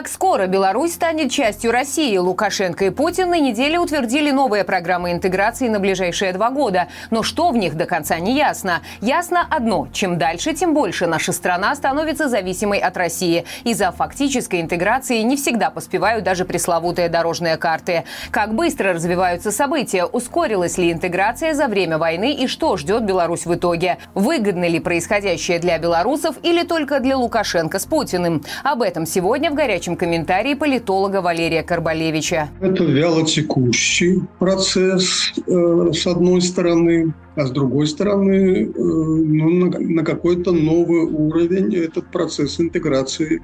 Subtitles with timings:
[0.00, 2.16] Как скоро Беларусь станет частью России?
[2.16, 6.88] Лукашенко и Путин на неделе утвердили новые программы интеграции на ближайшие два года.
[7.10, 8.80] Но что в них до конца не ясно.
[9.02, 9.88] Ясно одно.
[9.92, 13.44] Чем дальше, тем больше наша страна становится зависимой от России.
[13.64, 18.04] Из-за фактической интеграции не всегда поспевают даже пресловутые дорожные карты.
[18.30, 20.06] Как быстро развиваются события?
[20.06, 22.32] Ускорилась ли интеграция за время войны?
[22.32, 23.98] И что ждет Беларусь в итоге?
[24.14, 28.42] Выгодно ли происходящее для белорусов или только для Лукашенко с Путиным?
[28.64, 32.50] Об этом сегодня в «Горячем горячем комментарии политолога Валерия Карбалевича.
[32.60, 40.04] Это вялотекущий процесс, э, с одной стороны, а с другой стороны, э, ну, на, на
[40.04, 43.40] какой-то новый уровень этот процесс интеграции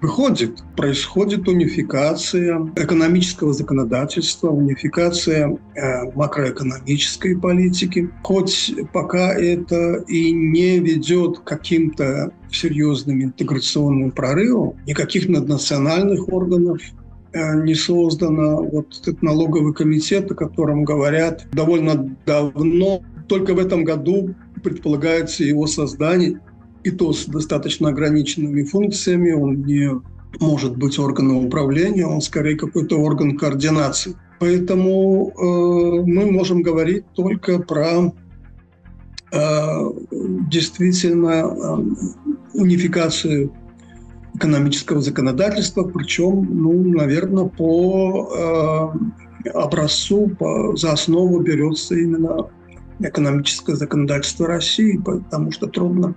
[0.00, 0.62] выходит.
[0.76, 8.10] Происходит унификация экономического законодательства, унификация э, макроэкономической политики.
[8.22, 16.80] Хоть пока это и не ведет к каким-то серьезным интеграционным прорывам, никаких наднациональных органов
[17.32, 18.62] э, не создано.
[18.62, 25.66] Вот этот налоговый комитет, о котором говорят довольно давно, только в этом году предполагается его
[25.66, 26.40] создание–
[26.84, 29.32] и то с достаточно ограниченными функциями.
[29.32, 29.90] Он не
[30.38, 34.14] может быть органом управления, он скорее какой-то орган координации.
[34.38, 38.12] Поэтому э, мы можем говорить только про
[39.32, 39.90] э,
[40.50, 42.23] действительно э,
[42.54, 43.52] унификацию
[44.34, 48.92] экономического законодательства, причем, ну, наверное, по
[49.44, 52.48] э, образцу, по, за основу берется именно
[53.00, 56.14] экономическое законодательство России, потому что трудно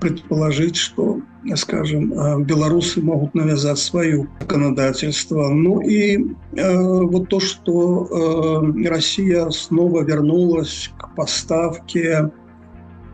[0.00, 1.20] предположить, что,
[1.54, 5.48] скажем, э, белорусы могут навязать свое законодательство.
[5.48, 6.18] Ну и
[6.56, 12.30] э, вот то, что э, Россия снова вернулась к поставке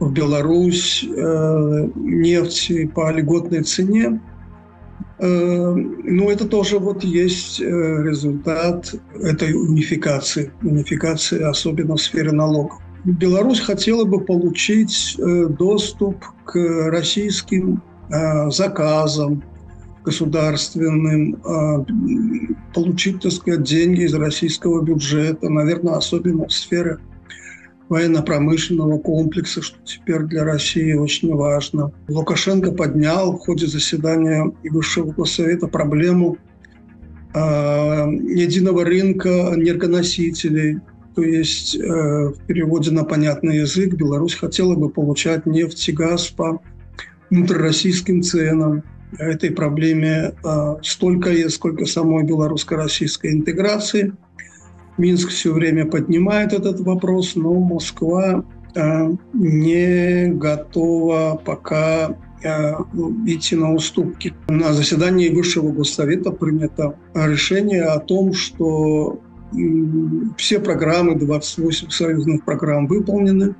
[0.00, 4.20] в Беларусь э, нефти по льготной цене,
[5.18, 12.80] э, ну, это тоже вот есть э, результат этой унификации, унификации особенно в сфере налогов.
[13.04, 16.56] Беларусь хотела бы получить э, доступ к
[16.90, 19.42] российским э, заказам
[20.04, 21.36] государственным,
[22.72, 26.98] получить, так сказать, деньги из российского бюджета, наверное, особенно в сфере
[27.88, 31.92] военно-промышленного комплекса, что теперь для России очень важно.
[32.08, 36.36] Лукашенко поднял в ходе заседания Высшего Госсовета проблему
[37.34, 40.80] единого рынка энергоносителей–
[41.18, 46.28] то есть э, в переводе на понятный язык Беларусь хотела бы получать нефть и газ
[46.28, 46.62] по
[47.28, 48.84] внутрироссийским ценам.
[49.18, 54.12] Этой проблеме э, столько есть, сколько самой белорусско-российской интеграции.
[54.98, 58.44] Минск все время поднимает этот вопрос, но Москва
[58.74, 62.72] э, не готова пока э,
[63.26, 64.34] идти на уступки.
[64.48, 69.20] На заседании Высшего Госсовета принято решение о том, что
[70.36, 73.56] все программы, 28 союзных программ выполнены.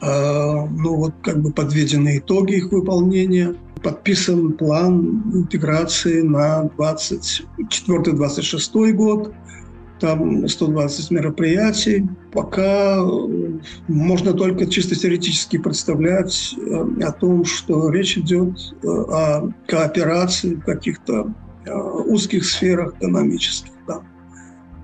[0.00, 3.54] А, ну вот как бы подведены итоги их выполнения.
[3.82, 9.34] Подписан план интеграции на 24-26 год.
[10.04, 12.06] Там 120 мероприятий.
[12.30, 13.02] Пока
[13.88, 20.60] можно только чисто теоретически представлять э, о том, что речь идет э, о кооперации в
[20.60, 21.32] каких-то
[21.64, 23.72] э, узких сферах экономических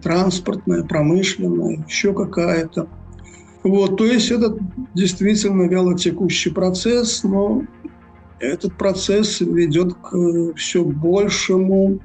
[0.03, 2.89] транспортная, промышленная, еще какая-то.
[3.63, 4.57] Вот, то есть это
[4.95, 7.65] действительно вялотекущий процесс, но
[8.39, 12.01] этот процесс ведет к все большему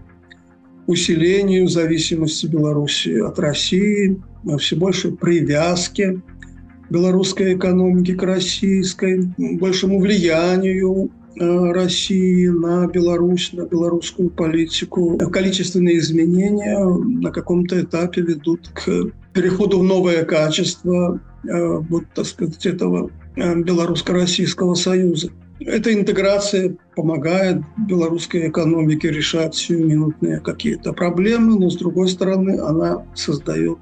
[0.87, 4.21] усилению зависимости Беларуси от России,
[4.59, 6.21] все большей привязке
[6.89, 15.17] белорусской экономики к российской, большему влиянию Э, России на Беларусь, на белорусскую политику.
[15.17, 22.65] Количественные изменения на каком-то этапе ведут к переходу в новое качество э, вот, так сказать,
[22.65, 25.29] этого э, белорусско-российского союза.
[25.59, 33.79] Эта интеграция помогает белорусской экономике решать сиюминутные какие-то проблемы, но, с другой стороны, она создает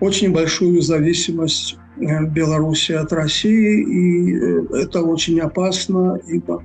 [0.00, 6.62] очень большую зависимость Э, Беларуси от России, и э, это очень опасно, ибо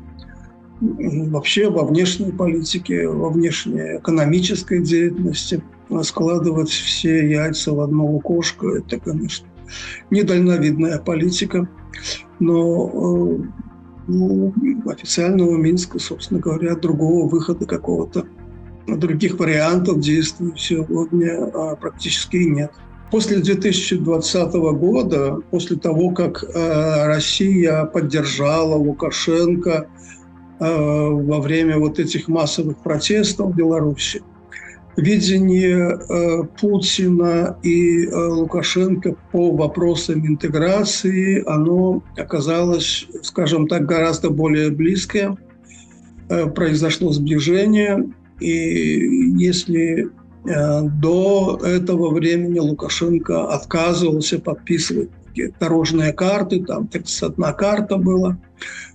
[0.81, 5.63] вообще во внешней политике, во внешней экономической деятельности
[6.03, 9.47] складывать все яйца в одно лукошко– это, конечно,
[10.09, 11.69] недальновидная политика.
[12.39, 13.37] Но э,
[14.11, 14.53] ну,
[14.89, 18.25] официального Минска, собственно говоря, другого выхода какого-то,
[18.87, 22.71] других вариантов действий сегодня а, практически нет.
[23.11, 29.87] После 2020 года, после того, как э, Россия поддержала Лукашенко,
[30.59, 34.21] во время вот этих массовых протестов в Беларуси
[35.01, 44.69] видение э, Путина и э, Лукашенко по вопросам интеграции, оно оказалось, скажем так, гораздо более
[44.69, 45.35] близкое.
[46.29, 50.09] Э, произошло сближение, и если
[50.43, 55.11] до этого времени Лукашенко отказывался подписывать
[55.59, 58.39] дорожные карты, там 31 карта была,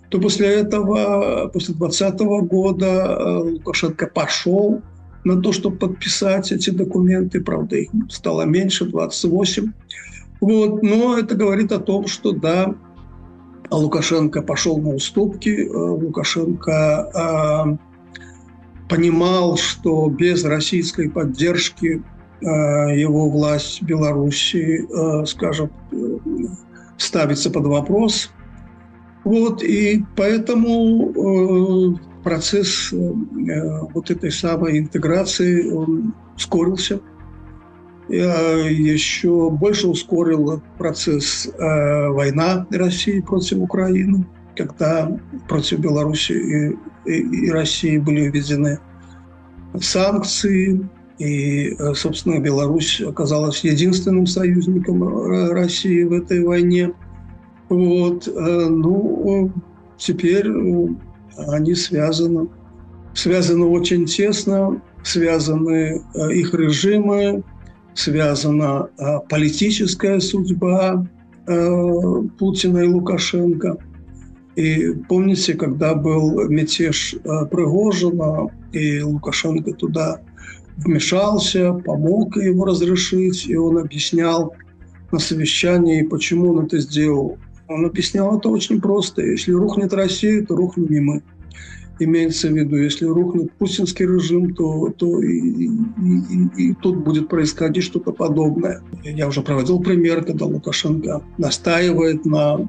[0.08, 2.18] то после этого, после 2020
[2.48, 4.82] года Лукашенко пошел
[5.26, 7.40] на то, чтобы подписать эти документы.
[7.40, 9.72] Правда, их стало меньше, 28.
[10.40, 10.82] Вот.
[10.82, 12.74] Но это говорит о том, что да,
[13.70, 15.66] Лукашенко пошел на уступки.
[15.66, 17.76] Э, Лукашенко э,
[18.88, 22.04] понимал, что без российской поддержки
[22.40, 25.70] э, его власть в Беларуси, э, скажем,
[26.98, 28.30] ставится под вопрос.
[29.24, 32.96] Вот, и поэтому э, процесс э,
[33.94, 37.00] вот этой самой интеграции он ускорился.
[38.08, 44.26] Я еще больше ускорил процесс э, война России против Украины,
[44.56, 45.08] когда
[45.46, 48.80] против Беларуси и, и, и России были введены
[49.80, 50.84] санкции,
[51.18, 56.92] и, э, собственно, Беларусь оказалась единственным союзником России в этой войне.
[57.68, 58.28] Вот.
[58.34, 59.52] Ну,
[59.96, 60.48] теперь
[61.36, 62.48] они связаны,
[63.14, 67.44] связаны очень тесно, связаны э, их режимы,
[67.94, 71.06] связана э, политическая судьба
[71.46, 73.78] э, Путина и Лукашенко.
[74.56, 77.14] И помните, когда был мятеж
[77.50, 80.20] Пригожина, и Лукашенко туда
[80.78, 84.54] вмешался, помог его разрешить, и он объяснял
[85.12, 87.38] на совещании, почему он это сделал.
[87.68, 89.22] Он объяснял это очень просто.
[89.22, 91.22] Если рухнет Россия, то рухнем и мы.
[91.98, 97.28] Имеется в виду, если рухнет путинский режим, то, то и, и, и, и тут будет
[97.28, 98.82] происходить что-то подобное.
[99.02, 102.68] Я уже проводил пример, когда Лукашенко настаивает на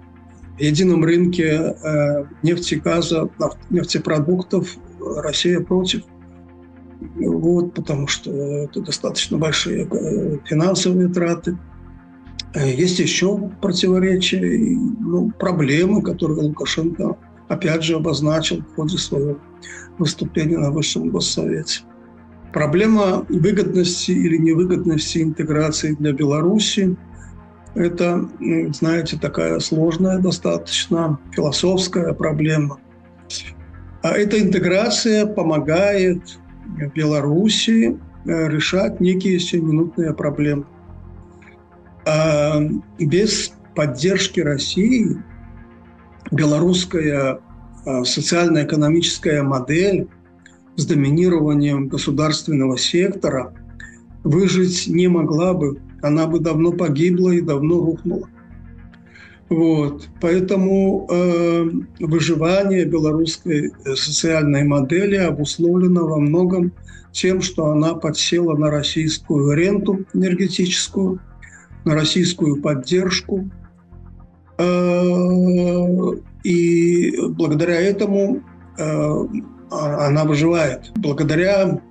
[0.58, 3.30] едином рынке э, нефти, газа,
[3.70, 4.78] нефтепродуктов.
[5.00, 6.04] Россия против.
[7.16, 11.58] Вот, потому что это достаточно большие э, финансовые траты.
[12.58, 17.16] Э, есть еще противоречия и ну, проблемы, которые Лукашенко
[17.50, 19.38] опять же обозначил в ходе своего
[20.00, 21.82] выступления на Высшем Госсовете.
[22.54, 26.98] Проблема выгодности или невыгодности интеграции для Беларуси–
[27.76, 28.28] это,
[28.74, 32.80] знаете, такая сложная достаточно философская проблема.
[34.02, 36.40] А эта интеграция помогает
[36.96, 40.66] Беларуси э, решать некие сиюминутные проблемы.
[42.58, 45.18] А без поддержки России
[46.32, 47.40] белорусская
[47.86, 50.08] а, социально-экономическая модель
[50.76, 53.54] с доминированием государственного сектора
[54.24, 55.80] выжить не могла бы.
[56.02, 58.28] Она бы давно погибла и давно рухнула.
[59.50, 60.10] Вот.
[60.20, 61.70] Поэтому э,
[62.02, 66.74] выживание белорусской э, социальной модели обусловлено во многом
[67.14, 71.20] тем, что она подсела на российскую ренту энергетическую,
[71.88, 73.50] на российскую поддержку.
[74.58, 75.88] Э,
[76.44, 78.42] и благодаря этому
[78.78, 78.84] э,
[79.72, 80.92] а, она выживает.
[80.96, 81.82] Благодаря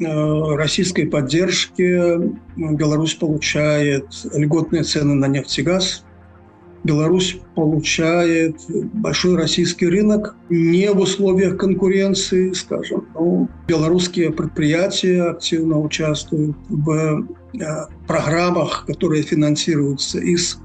[0.00, 2.18] э, российской поддержке
[2.56, 6.04] Беларусь получает льготные цены на нефть и газ.
[6.86, 8.56] Беларусь получает
[8.94, 13.06] большой российский рынок не в условиях конкуренции, скажем.
[13.14, 17.26] Но белорусские предприятия активно участвуют в
[17.60, 20.58] Э, программах, которые финансируются из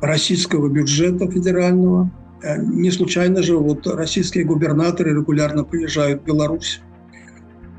[0.00, 2.10] российского бюджета федерального.
[2.42, 6.80] Э, не случайно же вот российские губернаторы регулярно приезжают в Беларусь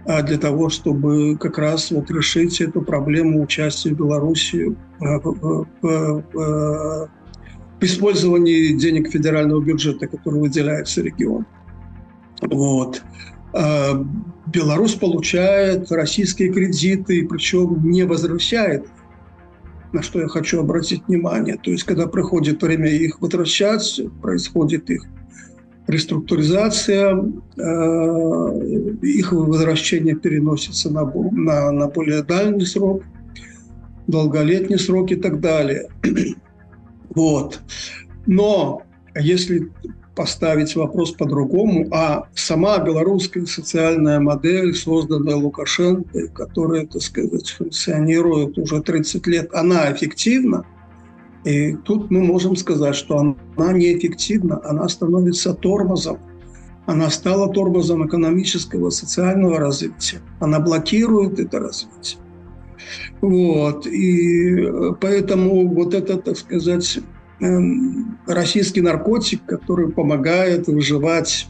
[0.05, 6.23] э, для того, чтобы как раз вот решить эту проблему участия Беларуси в, в, в,
[6.33, 7.09] в
[7.85, 11.45] использовании денег федерального бюджета, который выделяется региону.
[12.41, 13.01] Вот.
[13.53, 14.05] А,
[14.47, 18.87] Беларусь получает российские кредиты, причем не возвращает,
[19.91, 21.57] на что я хочу обратить внимание.
[21.57, 25.03] То есть, когда приходит время их возвращать, происходит их
[25.87, 28.59] реструктуризация, а,
[29.01, 33.03] их возвращение переносится на, на, на более дальний срок,
[34.07, 35.89] долголетний срок и так далее.
[37.09, 37.61] Вот.
[38.25, 38.83] Но
[39.15, 39.71] если
[40.15, 48.81] поставить вопрос по-другому, а сама белорусская социальная модель, созданная Лукашенко, которая, так сказать, функционирует уже
[48.81, 50.65] 30 лет, она эффективна,
[51.45, 56.19] и тут мы можем сказать, что она неэффективна, она становится тормозом
[56.89, 60.21] она стала тормозом экономического, социального развития.
[60.39, 62.19] Она блокирует это развитие.
[63.21, 63.85] Вот.
[63.87, 66.99] И э, поэтому вот это, так сказать,
[67.41, 71.47] эм, российский наркотик, который помогает выживать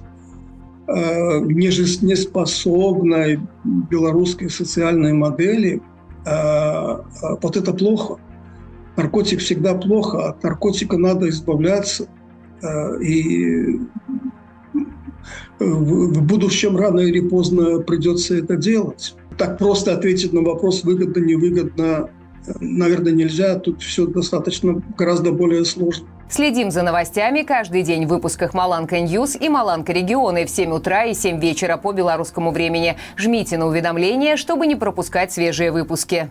[0.88, 5.82] э, неспособной белорусской социальной модели,
[6.26, 6.98] э,
[7.42, 8.18] вот это плохо.
[8.98, 12.08] Наркотик всегда плохо, от наркотика надо избавляться.
[13.02, 13.80] И
[15.60, 19.16] в будущем рано или поздно придется это делать.
[19.40, 22.10] Так просто ответить на вопрос выгодно, невыгодно,
[22.60, 23.56] наверное, нельзя.
[23.56, 26.08] Тут все достаточно гораздо более сложно.
[26.30, 31.06] Следим за новостями каждый день в выпусках «Маланка News» и «Маланка Регионы» в 7 утра
[31.06, 32.98] и 7 вечера по белорусскому времени.
[33.16, 36.30] Жмите на уведомления, чтобы не пропускать свежие выпуски.